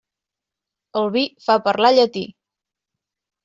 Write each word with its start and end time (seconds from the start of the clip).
El 1.03 1.11
vi 1.17 1.23
fa 1.49 1.59
parlar 1.69 1.95
llatí. 2.01 2.27